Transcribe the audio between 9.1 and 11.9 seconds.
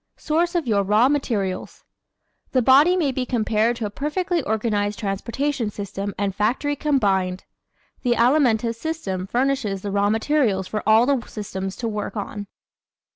furnishes the raw materials for all the systems to